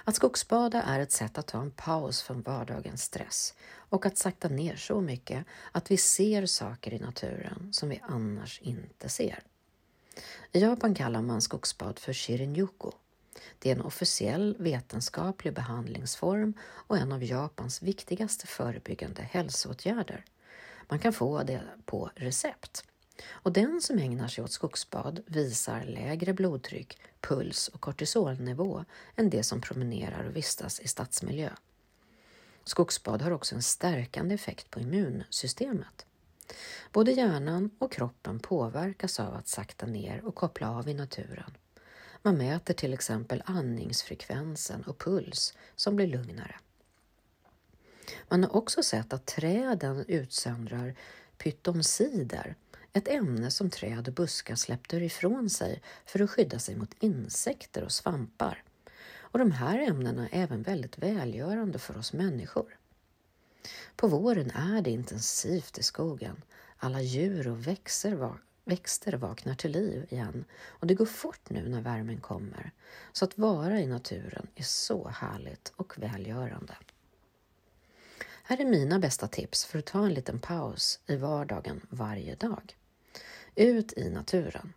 Att 0.03 0.15
skogsbada 0.15 0.81
är 0.81 0.99
ett 0.99 1.11
sätt 1.11 1.37
att 1.37 1.47
ta 1.47 1.61
en 1.61 1.71
paus 1.71 2.21
från 2.21 2.41
vardagens 2.41 3.03
stress 3.03 3.53
och 3.89 4.05
att 4.05 4.17
sakta 4.17 4.49
ner 4.49 4.75
så 4.75 5.01
mycket 5.01 5.45
att 5.71 5.91
vi 5.91 5.97
ser 5.97 6.45
saker 6.45 6.93
i 6.93 6.99
naturen 6.99 7.69
som 7.73 7.89
vi 7.89 8.01
annars 8.03 8.59
inte 8.61 9.09
ser. 9.09 9.43
I 10.51 10.59
Japan 10.59 10.95
kallar 10.95 11.21
man 11.21 11.41
skogsbad 11.41 11.99
för 11.99 12.13
shirinjuku. 12.13 12.91
Det 13.59 13.71
är 13.71 13.75
en 13.75 13.81
officiell 13.81 14.55
vetenskaplig 14.59 15.53
behandlingsform 15.53 16.53
och 16.61 16.97
en 16.97 17.11
av 17.11 17.23
Japans 17.23 17.81
viktigaste 17.81 18.47
förebyggande 18.47 19.21
hälsoåtgärder. 19.21 20.25
Man 20.87 20.99
kan 20.99 21.13
få 21.13 21.43
det 21.43 21.61
på 21.85 22.09
recept. 22.15 22.83
Och 23.29 23.51
den 23.51 23.81
som 23.81 23.97
ägnar 23.97 24.27
sig 24.27 24.43
åt 24.43 24.51
skogsbad 24.51 25.23
visar 25.25 25.83
lägre 25.83 26.33
blodtryck, 26.33 26.97
puls 27.21 27.67
och 27.67 27.81
kortisolnivå 27.81 28.85
än 29.15 29.29
de 29.29 29.43
som 29.43 29.61
promenerar 29.61 30.23
och 30.23 30.35
vistas 30.35 30.79
i 30.79 30.87
stadsmiljö. 30.87 31.49
Skogsbad 32.63 33.21
har 33.21 33.31
också 33.31 33.55
en 33.55 33.63
stärkande 33.63 34.35
effekt 34.35 34.69
på 34.69 34.79
immunsystemet. 34.79 36.05
Både 36.91 37.11
hjärnan 37.11 37.69
och 37.79 37.91
kroppen 37.91 38.39
påverkas 38.39 39.19
av 39.19 39.33
att 39.33 39.47
sakta 39.47 39.85
ner 39.85 40.25
och 40.25 40.35
koppla 40.35 40.69
av 40.69 40.89
i 40.89 40.93
naturen. 40.93 41.57
Man 42.21 42.37
mäter 42.37 42.73
till 42.73 42.93
exempel 42.93 43.43
andningsfrekvensen 43.45 44.83
och 44.83 44.97
puls 44.97 45.53
som 45.75 45.95
blir 45.95 46.07
lugnare. 46.07 46.55
Man 48.29 48.43
har 48.43 48.55
också 48.55 48.83
sett 48.83 49.13
att 49.13 49.25
träden 49.25 50.05
utsöndrar 50.07 50.95
pytomsider, 51.37 52.55
ett 52.95 53.07
ämne 53.07 53.51
som 53.51 53.69
träd 53.69 54.07
och 54.07 54.13
buskar 54.13 54.55
släppte 54.55 54.97
ifrån 54.97 55.49
sig 55.49 55.81
för 56.05 56.19
att 56.19 56.29
skydda 56.29 56.59
sig 56.59 56.75
mot 56.75 56.95
insekter 56.99 57.83
och 57.83 57.91
svampar. 57.91 58.63
Och 59.17 59.39
de 59.39 59.51
här 59.51 59.79
ämnena 59.79 60.29
är 60.29 60.43
även 60.43 60.63
väldigt 60.63 60.97
välgörande 60.97 61.79
för 61.79 61.97
oss 61.97 62.13
människor. 62.13 62.77
På 63.95 64.07
våren 64.07 64.51
är 64.51 64.81
det 64.81 64.89
intensivt 64.89 65.77
i 65.77 65.83
skogen. 65.83 66.41
Alla 66.77 67.01
djur 67.01 67.47
och 67.47 67.67
växter, 67.67 68.33
växter 68.65 69.13
vaknar 69.13 69.55
till 69.55 69.71
liv 69.71 70.05
igen 70.09 70.45
och 70.65 70.87
det 70.87 70.95
går 70.95 71.05
fort 71.05 71.49
nu 71.49 71.69
när 71.69 71.81
värmen 71.81 72.21
kommer. 72.21 72.71
Så 73.11 73.25
att 73.25 73.37
vara 73.37 73.79
i 73.79 73.87
naturen 73.87 74.47
är 74.55 74.63
så 74.63 75.07
härligt 75.07 75.73
och 75.75 75.97
välgörande. 75.97 76.75
Här 78.43 78.61
är 78.61 78.65
mina 78.65 78.99
bästa 78.99 79.27
tips 79.27 79.65
för 79.65 79.79
att 79.79 79.85
ta 79.85 80.05
en 80.05 80.13
liten 80.13 80.39
paus 80.39 80.99
i 81.07 81.15
vardagen 81.15 81.81
varje 81.89 82.35
dag. 82.35 82.75
Ut 83.57 83.93
i 83.97 84.09
naturen. 84.09 84.73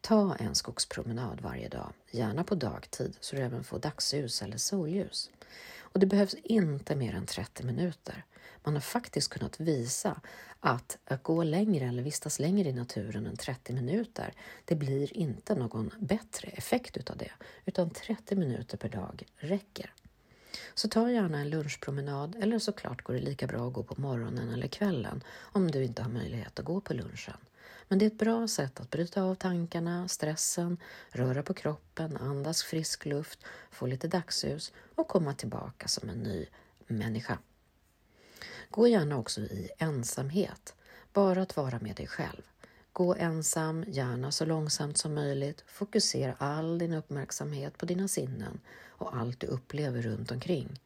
Ta 0.00 0.34
en 0.34 0.54
skogspromenad 0.54 1.40
varje 1.40 1.68
dag, 1.68 1.92
gärna 2.10 2.44
på 2.44 2.54
dagtid 2.54 3.16
så 3.20 3.36
du 3.36 3.42
även 3.42 3.64
får 3.64 3.78
dagsljus 3.78 4.42
eller 4.42 4.56
solljus. 4.56 5.30
Och 5.78 6.00
det 6.00 6.06
behövs 6.06 6.34
inte 6.34 6.96
mer 6.96 7.14
än 7.14 7.26
30 7.26 7.64
minuter. 7.64 8.24
Man 8.64 8.74
har 8.74 8.80
faktiskt 8.80 9.30
kunnat 9.30 9.60
visa 9.60 10.20
att 10.60 10.98
att 11.04 11.22
gå 11.22 11.42
längre 11.42 11.88
eller 11.88 12.02
vistas 12.02 12.38
längre 12.38 12.68
i 12.68 12.72
naturen 12.72 13.26
än 13.26 13.36
30 13.36 13.72
minuter, 13.72 14.32
det 14.64 14.74
blir 14.74 15.16
inte 15.16 15.54
någon 15.54 15.90
bättre 15.98 16.48
effekt 16.48 16.96
utav 16.96 17.16
det, 17.16 17.32
utan 17.64 17.90
30 17.90 18.36
minuter 18.36 18.76
per 18.76 18.88
dag 18.88 19.26
räcker. 19.36 19.92
Så 20.74 20.88
ta 20.88 21.10
gärna 21.10 21.40
en 21.40 21.50
lunchpromenad 21.50 22.36
eller 22.40 22.58
såklart 22.58 23.02
går 23.02 23.14
det 23.14 23.20
lika 23.20 23.46
bra 23.46 23.68
att 23.68 23.72
gå 23.72 23.82
på 23.82 24.00
morgonen 24.00 24.50
eller 24.50 24.68
kvällen 24.68 25.24
om 25.38 25.70
du 25.70 25.84
inte 25.84 26.02
har 26.02 26.10
möjlighet 26.10 26.58
att 26.58 26.64
gå 26.64 26.80
på 26.80 26.94
lunchen. 26.94 27.36
Men 27.88 27.98
det 27.98 28.04
är 28.04 28.06
ett 28.06 28.18
bra 28.18 28.48
sätt 28.48 28.80
att 28.80 28.90
bryta 28.90 29.22
av 29.22 29.34
tankarna, 29.34 30.08
stressen, 30.08 30.78
röra 31.10 31.42
på 31.42 31.54
kroppen, 31.54 32.16
andas 32.16 32.62
frisk 32.62 33.06
luft, 33.06 33.38
få 33.70 33.86
lite 33.86 34.08
dagsljus 34.08 34.72
och 34.94 35.08
komma 35.08 35.34
tillbaka 35.34 35.88
som 35.88 36.08
en 36.08 36.18
ny 36.18 36.46
människa. 36.86 37.38
Gå 38.70 38.88
gärna 38.88 39.18
också 39.18 39.40
i 39.40 39.70
ensamhet, 39.78 40.74
bara 41.12 41.42
att 41.42 41.56
vara 41.56 41.78
med 41.80 41.96
dig 41.96 42.06
själv. 42.06 42.42
Gå 42.92 43.14
ensam, 43.14 43.84
gärna 43.88 44.32
så 44.32 44.44
långsamt 44.44 44.98
som 44.98 45.14
möjligt. 45.14 45.64
Fokusera 45.66 46.34
all 46.38 46.78
din 46.78 46.92
uppmärksamhet 46.92 47.78
på 47.78 47.86
dina 47.86 48.08
sinnen 48.08 48.60
och 48.86 49.16
allt 49.16 49.40
du 49.40 49.46
upplever 49.46 50.02
runt 50.02 50.30
omkring. 50.30 50.80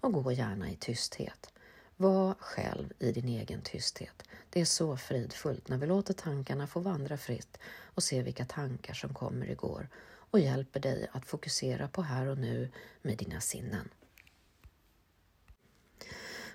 Och 0.00 0.12
gå 0.12 0.32
gärna 0.32 0.70
i 0.70 0.76
tysthet. 0.76 1.52
Var 2.00 2.34
själv 2.38 2.92
i 2.98 3.12
din 3.12 3.28
egen 3.28 3.62
tysthet. 3.62 4.22
Det 4.50 4.60
är 4.60 4.64
så 4.64 4.96
fridfullt 4.96 5.68
när 5.68 5.78
vi 5.78 5.86
låter 5.86 6.14
tankarna 6.14 6.66
få 6.66 6.80
vandra 6.80 7.16
fritt 7.16 7.58
och 7.84 8.02
ser 8.02 8.22
vilka 8.22 8.44
tankar 8.44 8.94
som 8.94 9.14
kommer 9.14 9.50
igår 9.50 9.88
och 10.30 10.40
hjälper 10.40 10.80
dig 10.80 11.08
att 11.12 11.26
fokusera 11.26 11.88
på 11.88 12.02
här 12.02 12.26
och 12.26 12.38
nu 12.38 12.68
med 13.02 13.18
dina 13.18 13.40
sinnen. 13.40 13.88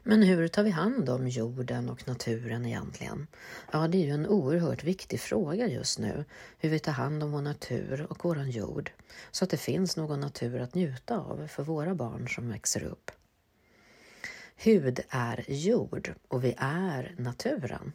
Men 0.03 0.23
hur 0.23 0.47
tar 0.47 0.63
vi 0.63 0.69
hand 0.69 1.09
om 1.09 1.27
jorden 1.27 1.89
och 1.89 2.07
naturen 2.07 2.65
egentligen? 2.65 3.27
Ja, 3.71 3.87
det 3.87 3.97
är 3.97 4.05
ju 4.05 4.11
en 4.11 4.27
oerhört 4.27 4.83
viktig 4.83 5.19
fråga 5.19 5.67
just 5.67 5.99
nu, 5.99 6.25
hur 6.57 6.69
vi 6.69 6.79
tar 6.79 6.91
hand 6.91 7.23
om 7.23 7.31
vår 7.31 7.41
natur 7.41 8.07
och 8.09 8.25
vår 8.25 8.43
jord, 8.43 8.91
så 9.31 9.43
att 9.43 9.49
det 9.49 9.57
finns 9.57 9.97
någon 9.97 10.19
natur 10.19 10.61
att 10.61 10.75
njuta 10.75 11.17
av 11.17 11.47
för 11.47 11.63
våra 11.63 11.95
barn 11.95 12.29
som 12.29 12.49
växer 12.49 12.83
upp. 12.83 13.11
Hud 14.55 15.00
är 15.09 15.45
jord 15.47 16.13
och 16.27 16.43
vi 16.43 16.55
är 16.57 17.15
naturen. 17.17 17.93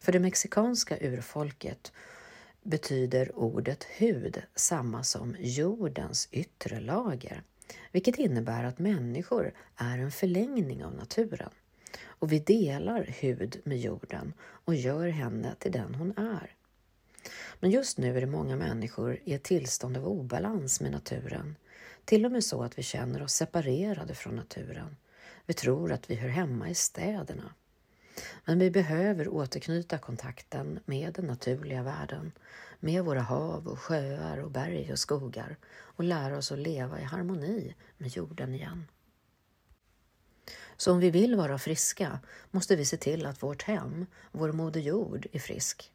För 0.00 0.12
det 0.12 0.20
mexikanska 0.20 0.98
urfolket 1.00 1.92
betyder 2.62 3.38
ordet 3.38 3.84
hud 3.84 4.42
samma 4.54 5.04
som 5.04 5.36
jordens 5.38 6.28
yttre 6.30 6.80
lager, 6.80 7.42
vilket 7.92 8.18
innebär 8.18 8.64
att 8.64 8.78
människor 8.78 9.52
är 9.76 9.98
en 9.98 10.12
förlängning 10.12 10.84
av 10.84 10.94
naturen. 10.94 11.50
Och 12.04 12.32
vi 12.32 12.38
delar 12.38 13.04
hud 13.20 13.60
med 13.64 13.78
jorden 13.78 14.32
och 14.40 14.74
gör 14.74 15.08
henne 15.08 15.54
till 15.58 15.72
den 15.72 15.94
hon 15.94 16.18
är. 16.18 16.54
Men 17.60 17.70
just 17.70 17.98
nu 17.98 18.16
är 18.16 18.20
det 18.20 18.26
många 18.26 18.56
människor 18.56 19.18
i 19.24 19.34
ett 19.34 19.42
tillstånd 19.42 19.96
av 19.96 20.08
obalans 20.08 20.80
med 20.80 20.92
naturen. 20.92 21.56
Till 22.04 22.26
och 22.26 22.32
med 22.32 22.44
så 22.44 22.62
att 22.62 22.78
vi 22.78 22.82
känner 22.82 23.22
oss 23.22 23.32
separerade 23.32 24.14
från 24.14 24.36
naturen. 24.36 24.96
Vi 25.48 25.54
tror 25.54 25.92
att 25.92 26.10
vi 26.10 26.14
hör 26.14 26.28
hemma 26.28 26.68
i 26.68 26.74
städerna. 26.74 27.54
Men 28.44 28.58
vi 28.58 28.70
behöver 28.70 29.28
återknyta 29.28 29.98
kontakten 29.98 30.80
med 30.84 31.12
den 31.12 31.26
naturliga 31.26 31.82
världen, 31.82 32.32
med 32.80 33.04
våra 33.04 33.20
hav 33.20 33.68
och 33.68 33.78
sjöar 33.78 34.38
och 34.38 34.50
berg 34.50 34.92
och 34.92 34.98
skogar 34.98 35.56
och 35.70 36.04
lära 36.04 36.36
oss 36.36 36.52
att 36.52 36.58
leva 36.58 37.00
i 37.00 37.04
harmoni 37.04 37.74
med 37.98 38.16
jorden 38.16 38.54
igen. 38.54 38.86
Så 40.76 40.92
om 40.92 40.98
vi 41.00 41.10
vill 41.10 41.36
vara 41.36 41.58
friska 41.58 42.20
måste 42.50 42.76
vi 42.76 42.84
se 42.84 42.96
till 42.96 43.26
att 43.26 43.42
vårt 43.42 43.62
hem, 43.62 44.06
vår 44.32 44.52
moder 44.52 44.80
jord, 44.80 45.26
är 45.32 45.38
frisk. 45.38 45.92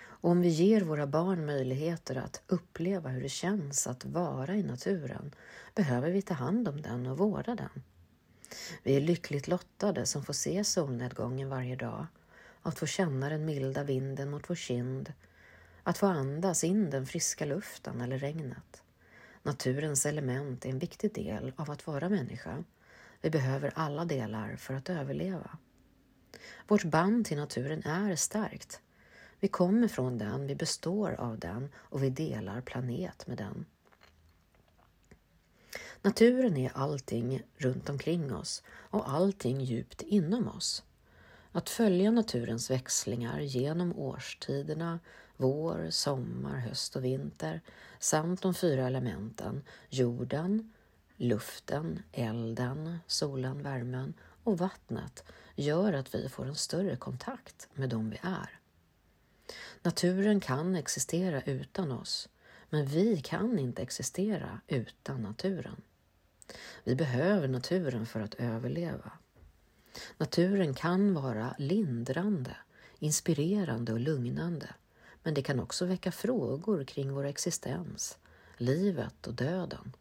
Och 0.00 0.30
om 0.30 0.40
vi 0.40 0.48
ger 0.48 0.80
våra 0.80 1.06
barn 1.06 1.46
möjligheter 1.46 2.16
att 2.16 2.42
uppleva 2.46 3.08
hur 3.08 3.22
det 3.22 3.28
känns 3.28 3.86
att 3.86 4.04
vara 4.04 4.54
i 4.54 4.62
naturen 4.62 5.34
behöver 5.74 6.10
vi 6.10 6.22
ta 6.22 6.34
hand 6.34 6.68
om 6.68 6.82
den 6.82 7.06
och 7.06 7.18
vårda 7.18 7.54
den. 7.54 7.82
Vi 8.82 8.96
är 8.96 9.00
lyckligt 9.00 9.48
lottade 9.48 10.06
som 10.06 10.24
får 10.24 10.32
se 10.32 10.64
solnedgången 10.64 11.48
varje 11.48 11.76
dag, 11.76 12.06
att 12.62 12.78
få 12.78 12.86
känna 12.86 13.28
den 13.28 13.44
milda 13.44 13.84
vinden 13.84 14.30
mot 14.30 14.50
vår 14.50 14.54
kind, 14.54 15.12
att 15.82 15.98
få 15.98 16.06
andas 16.06 16.64
in 16.64 16.90
den 16.90 17.06
friska 17.06 17.44
luften 17.44 18.00
eller 18.00 18.18
regnet. 18.18 18.82
Naturens 19.42 20.06
element 20.06 20.64
är 20.64 20.70
en 20.70 20.78
viktig 20.78 21.14
del 21.14 21.52
av 21.56 21.70
att 21.70 21.86
vara 21.86 22.08
människa. 22.08 22.64
Vi 23.20 23.30
behöver 23.30 23.72
alla 23.74 24.04
delar 24.04 24.56
för 24.56 24.74
att 24.74 24.90
överleva. 24.90 25.58
Vårt 26.66 26.84
band 26.84 27.26
till 27.26 27.36
naturen 27.36 27.82
är 27.84 28.16
starkt. 28.16 28.80
Vi 29.40 29.48
kommer 29.48 29.88
från 29.88 30.18
den, 30.18 30.46
vi 30.46 30.54
består 30.54 31.12
av 31.12 31.38
den 31.38 31.68
och 31.76 32.02
vi 32.02 32.10
delar 32.10 32.60
planet 32.60 33.26
med 33.26 33.38
den. 33.38 33.66
Naturen 36.02 36.56
är 36.56 36.72
allting 36.74 37.42
runt 37.56 37.88
omkring 37.88 38.34
oss 38.34 38.62
och 38.68 39.10
allting 39.10 39.60
djupt 39.60 40.02
inom 40.02 40.48
oss. 40.48 40.82
Att 41.52 41.70
följa 41.70 42.10
naturens 42.10 42.70
växlingar 42.70 43.40
genom 43.40 43.98
årstiderna, 43.98 44.98
vår, 45.36 45.90
sommar, 45.90 46.56
höst 46.58 46.96
och 46.96 47.04
vinter 47.04 47.60
samt 47.98 48.42
de 48.42 48.54
fyra 48.54 48.86
elementen 48.86 49.64
jorden, 49.88 50.72
luften, 51.16 52.02
elden, 52.12 52.98
solen, 53.06 53.62
värmen 53.62 54.14
och 54.44 54.58
vattnet 54.58 55.24
gör 55.54 55.92
att 55.92 56.14
vi 56.14 56.28
får 56.28 56.46
en 56.46 56.54
större 56.54 56.96
kontakt 56.96 57.68
med 57.74 57.88
dem 57.88 58.10
vi 58.10 58.18
är. 58.22 58.58
Naturen 59.82 60.40
kan 60.40 60.76
existera 60.76 61.42
utan 61.42 61.92
oss, 61.92 62.28
men 62.70 62.86
vi 62.86 63.20
kan 63.20 63.58
inte 63.58 63.82
existera 63.82 64.60
utan 64.66 65.22
naturen. 65.22 65.82
Vi 66.84 66.94
behöver 66.94 67.48
naturen 67.48 68.06
för 68.06 68.20
att 68.20 68.34
överleva. 68.34 69.12
Naturen 70.18 70.74
kan 70.74 71.14
vara 71.14 71.54
lindrande, 71.58 72.56
inspirerande 72.98 73.92
och 73.92 74.00
lugnande, 74.00 74.74
men 75.22 75.34
det 75.34 75.42
kan 75.42 75.60
också 75.60 75.86
väcka 75.86 76.12
frågor 76.12 76.84
kring 76.84 77.12
vår 77.12 77.24
existens, 77.24 78.18
livet 78.56 79.26
och 79.26 79.34
döden. 79.34 79.92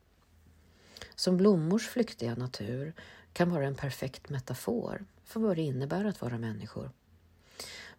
Som 1.16 1.38
blommors 1.38 1.88
flyktiga 1.88 2.36
natur 2.36 2.94
kan 3.34 3.50
vara 3.50 3.68
en 3.68 3.76
perfekt 3.76 4.30
metafor 4.30 5.06
för 5.24 5.40
vad 5.40 5.56
det 5.56 5.62
innebär 5.62 6.06
att 6.06 6.22
vara 6.22 6.38
människor. 6.38 6.92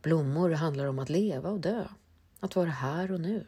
Blommor 0.03 0.51
handlar 0.51 0.87
om 0.87 0.99
att 0.99 1.09
leva 1.09 1.51
och 1.51 1.61
dö, 1.61 1.89
att 2.41 2.57
vara 2.57 2.71
här 2.71 3.13
och 3.13 3.21
nu, 3.21 3.47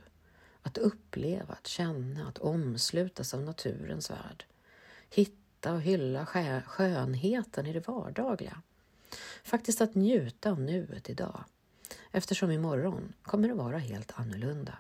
att 0.63 0.79
uppleva, 0.79 1.55
att 1.55 1.67
känna, 1.67 2.29
att 2.29 2.39
omslutas 2.39 3.35
av 3.35 3.43
naturens 3.43 4.11
värld. 4.11 4.45
Hitta 5.11 5.73
och 5.73 5.83
hylla 5.83 6.27
skönheten 6.67 7.67
i 7.67 7.73
det 7.73 7.89
vardagliga. 7.89 8.63
Faktiskt 9.45 9.81
att 9.81 9.95
njuta 9.95 10.51
av 10.51 10.61
nuet 10.61 11.11
idag, 11.11 11.45
eftersom 12.11 12.51
imorgon 12.51 13.13
kommer 13.23 13.49
det 13.49 13.55
vara 13.55 13.79
helt 13.79 14.13
annorlunda. 14.15 14.79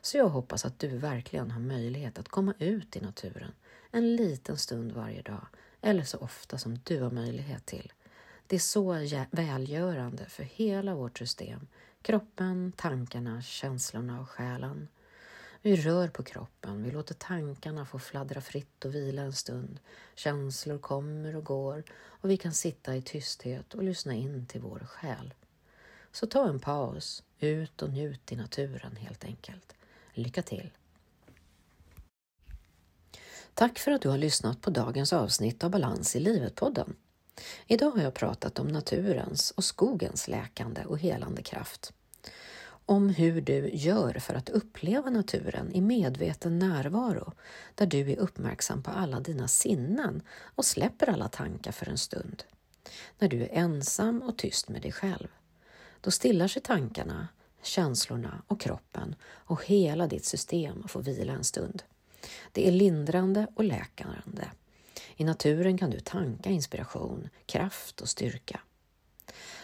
Så 0.00 0.16
jag 0.16 0.28
hoppas 0.28 0.64
att 0.64 0.78
du 0.78 0.88
verkligen 0.88 1.50
har 1.50 1.60
möjlighet 1.60 2.18
att 2.18 2.28
komma 2.28 2.54
ut 2.58 2.96
i 2.96 3.00
naturen 3.00 3.52
en 3.90 4.16
liten 4.16 4.56
stund 4.56 4.92
varje 4.92 5.22
dag 5.22 5.46
eller 5.80 6.04
så 6.04 6.18
ofta 6.18 6.58
som 6.58 6.78
du 6.84 7.00
har 7.00 7.10
möjlighet 7.10 7.66
till. 7.66 7.92
Det 8.46 8.56
är 8.56 8.60
så 8.60 8.92
välgörande 9.30 10.26
för 10.26 10.42
hela 10.42 10.94
vårt 10.94 11.18
system, 11.18 11.66
kroppen, 12.02 12.72
tankarna, 12.76 13.42
känslorna 13.42 14.20
och 14.20 14.28
själen. 14.28 14.88
Vi 15.62 15.76
rör 15.76 16.08
på 16.08 16.22
kroppen, 16.22 16.82
vi 16.82 16.90
låter 16.90 17.14
tankarna 17.14 17.86
få 17.86 17.98
fladdra 17.98 18.40
fritt 18.40 18.84
och 18.84 18.94
vila 18.94 19.22
en 19.22 19.32
stund. 19.32 19.80
Känslor 20.14 20.78
kommer 20.78 21.36
och 21.36 21.44
går 21.44 21.84
och 21.92 22.30
vi 22.30 22.36
kan 22.36 22.52
sitta 22.52 22.96
i 22.96 23.02
tysthet 23.02 23.74
och 23.74 23.82
lyssna 23.82 24.14
in 24.14 24.46
till 24.46 24.60
vår 24.60 24.78
själ. 24.78 25.34
Så 26.12 26.26
ta 26.26 26.48
en 26.48 26.60
paus, 26.60 27.22
ut 27.38 27.82
och 27.82 27.90
njut 27.90 28.32
i 28.32 28.36
naturen 28.36 28.96
helt 28.96 29.24
enkelt. 29.24 29.74
Lycka 30.12 30.42
till! 30.42 30.70
Tack 33.54 33.78
för 33.78 33.90
att 33.90 34.02
du 34.02 34.08
har 34.08 34.18
lyssnat 34.18 34.60
på 34.60 34.70
dagens 34.70 35.12
avsnitt 35.12 35.64
av 35.64 35.70
Balans 35.70 36.16
i 36.16 36.20
livet-podden. 36.20 36.96
Idag 37.66 37.90
har 37.90 38.02
jag 38.02 38.14
pratat 38.14 38.58
om 38.58 38.68
naturens 38.68 39.50
och 39.50 39.64
skogens 39.64 40.28
läkande 40.28 40.84
och 40.84 40.98
helande 40.98 41.42
kraft. 41.42 41.92
Om 42.86 43.08
hur 43.08 43.40
du 43.40 43.70
gör 43.72 44.14
för 44.14 44.34
att 44.34 44.48
uppleva 44.48 45.10
naturen 45.10 45.72
i 45.72 45.80
medveten 45.80 46.58
närvaro, 46.58 47.32
där 47.74 47.86
du 47.86 48.12
är 48.12 48.16
uppmärksam 48.16 48.82
på 48.82 48.90
alla 48.90 49.20
dina 49.20 49.48
sinnen 49.48 50.22
och 50.54 50.64
släpper 50.64 51.10
alla 51.10 51.28
tankar 51.28 51.72
för 51.72 51.88
en 51.88 51.98
stund. 51.98 52.44
När 53.18 53.28
du 53.28 53.42
är 53.42 53.48
ensam 53.52 54.22
och 54.22 54.38
tyst 54.38 54.68
med 54.68 54.82
dig 54.82 54.92
själv. 54.92 55.28
Då 56.00 56.10
stillar 56.10 56.48
sig 56.48 56.62
tankarna, 56.62 57.28
känslorna 57.62 58.42
och 58.46 58.60
kroppen 58.60 59.14
och 59.22 59.64
hela 59.64 60.06
ditt 60.06 60.24
system 60.24 60.88
får 60.88 61.02
vila 61.02 61.32
en 61.32 61.44
stund. 61.44 61.82
Det 62.52 62.68
är 62.68 62.72
lindrande 62.72 63.46
och 63.54 63.64
läkande. 63.64 64.44
I 65.20 65.24
naturen 65.24 65.78
kan 65.78 65.90
du 65.90 66.00
tanka 66.00 66.50
inspiration, 66.50 67.28
kraft 67.46 68.00
och 68.00 68.08
styrka. 68.08 68.60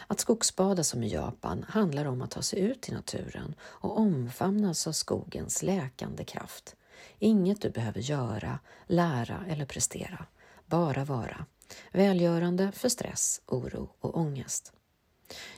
Att 0.07 0.19
skogsbada 0.19 0.83
som 0.83 1.03
i 1.03 1.07
Japan 1.07 1.65
handlar 1.69 2.05
om 2.05 2.21
att 2.21 2.31
ta 2.31 2.41
sig 2.41 2.59
ut 2.59 2.89
i 2.89 2.91
naturen 2.91 3.55
och 3.61 3.97
omfamnas 3.97 4.87
av 4.87 4.91
skogens 4.91 5.63
läkande 5.63 6.23
kraft. 6.23 6.75
Inget 7.19 7.61
du 7.61 7.69
behöver 7.69 7.99
göra, 7.99 8.59
lära 8.87 9.45
eller 9.49 9.65
prestera. 9.65 10.25
Bara 10.65 11.03
vara. 11.03 11.45
Välgörande 11.91 12.71
för 12.71 12.89
stress, 12.89 13.41
oro 13.45 13.89
och 13.99 14.17
ångest. 14.17 14.73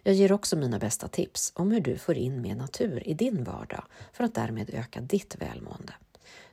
Jag 0.03 0.15
ger 0.15 0.31
också 0.31 0.55
mina 0.55 0.79
bästa 0.79 1.07
tips 1.07 1.51
om 1.55 1.71
hur 1.71 1.81
du 1.81 1.97
får 1.97 2.17
in 2.17 2.41
mer 2.41 2.55
natur 2.55 3.07
i 3.07 3.13
din 3.13 3.43
vardag 3.43 3.83
för 4.13 4.23
att 4.23 4.35
därmed 4.35 4.69
öka 4.73 5.01
ditt 5.01 5.35
välmående. 5.39 5.93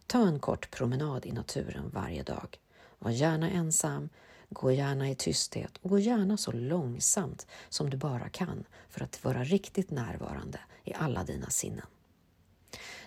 Ta 0.07 0.27
en 0.27 0.39
kort 0.39 0.71
promenad 0.71 1.27
i 1.27 1.33
naturen 1.33 1.91
varje 1.95 2.23
dag. 2.23 2.59
Var 3.07 3.11
gärna 3.11 3.51
ensam, 3.51 4.09
gå 4.49 4.73
gärna 4.73 5.11
i 5.11 5.15
tysthet 5.15 5.77
och 5.83 5.91
gå 5.91 5.99
gärna 5.99 6.37
så 6.37 6.53
långsamt 6.53 7.47
som 7.69 7.91
du 7.91 7.97
bara 7.97 8.29
kan 8.29 8.65
för 8.89 9.05
att 9.05 9.25
vara 9.25 9.45
riktigt 9.45 9.91
närvarande 9.91 10.59
i 10.85 10.95
alla 10.95 11.25
dina 11.25 11.51
sinnen. 11.51 11.87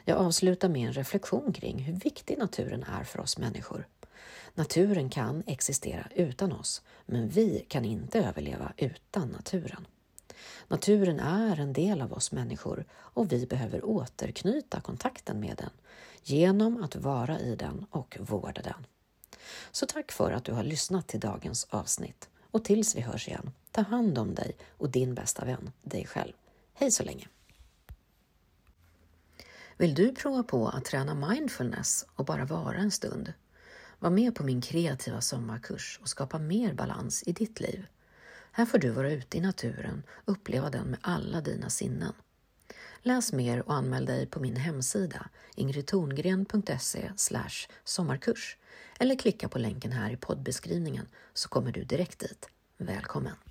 Jag 0.05 0.17
avslutar 0.17 0.69
med 0.69 0.87
en 0.87 0.93
reflektion 0.93 1.53
kring 1.53 1.79
hur 1.79 1.93
viktig 1.93 2.37
naturen 2.37 2.83
är 2.83 3.03
för 3.03 3.19
oss 3.19 3.37
människor. 3.37 3.87
Naturen 4.55 5.09
kan 5.09 5.43
existera 5.47 6.07
utan 6.15 6.51
oss, 6.51 6.81
men 7.05 7.29
vi 7.29 7.65
kan 7.67 7.85
inte 7.85 8.19
överleva 8.19 8.73
utan 8.77 9.29
naturen. 9.29 9.87
Naturen 10.67 11.19
är 11.19 11.59
en 11.59 11.73
del 11.73 12.01
av 12.01 12.13
oss 12.13 12.31
människor 12.31 12.85
och 12.91 13.31
vi 13.31 13.45
behöver 13.45 13.85
återknyta 13.85 14.81
kontakten 14.81 15.39
med 15.39 15.55
den 15.57 15.71
genom 16.23 16.83
att 16.83 16.95
vara 16.95 17.39
i 17.39 17.55
den 17.55 17.85
och 17.91 18.17
vårda 18.19 18.61
den. 18.61 18.85
Så 19.71 19.85
tack 19.85 20.11
för 20.11 20.31
att 20.31 20.45
du 20.45 20.51
har 20.51 20.63
lyssnat 20.63 21.07
till 21.07 21.19
dagens 21.19 21.67
avsnitt 21.69 22.29
och 22.51 22.63
tills 22.63 22.95
vi 22.95 23.01
hörs 23.01 23.27
igen, 23.27 23.51
ta 23.71 23.81
hand 23.81 24.17
om 24.17 24.35
dig 24.35 24.57
och 24.77 24.89
din 24.89 25.15
bästa 25.15 25.45
vän, 25.45 25.71
dig 25.81 26.05
själv. 26.05 26.33
Hej 26.73 26.91
så 26.91 27.03
länge! 27.03 27.27
Vill 29.77 29.95
du 29.95 30.15
prova 30.15 30.43
på 30.43 30.67
att 30.67 30.85
träna 30.85 31.29
mindfulness 31.29 32.05
och 32.15 32.25
bara 32.25 32.45
vara 32.45 32.77
en 32.77 32.91
stund? 32.91 33.33
Var 33.99 34.09
med 34.09 34.35
på 34.35 34.43
min 34.43 34.61
kreativa 34.61 35.21
sommarkurs 35.21 35.99
och 36.01 36.09
skapa 36.09 36.39
mer 36.39 36.73
balans 36.73 37.23
i 37.25 37.31
ditt 37.31 37.59
liv. 37.59 37.85
Här 38.51 38.65
får 38.65 38.77
du 38.77 38.89
vara 38.89 39.11
ute 39.11 39.37
i 39.37 39.41
naturen 39.41 40.03
och 40.09 40.33
uppleva 40.33 40.69
den 40.69 40.87
med 40.87 40.99
alla 41.01 41.41
dina 41.41 41.69
sinnen. 41.69 42.13
Läs 43.01 43.33
mer 43.33 43.67
och 43.67 43.73
anmäl 43.73 44.05
dig 44.05 44.25
på 44.25 44.39
min 44.39 44.55
hemsida 44.55 45.29
ingridtorngren.se 45.55 47.11
sommarkurs 47.83 48.57
eller 48.99 49.15
klicka 49.15 49.49
på 49.49 49.59
länken 49.59 49.91
här 49.91 50.11
i 50.11 50.17
poddbeskrivningen 50.17 51.07
så 51.33 51.49
kommer 51.49 51.71
du 51.71 51.83
direkt 51.83 52.19
dit. 52.19 52.49
Välkommen! 52.77 53.48